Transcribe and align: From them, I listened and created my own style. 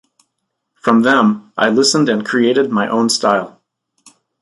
From 0.73 1.03
them, 1.03 1.53
I 1.59 1.69
listened 1.69 2.09
and 2.09 2.25
created 2.25 2.71
my 2.71 2.87
own 2.87 3.07
style. 3.09 3.61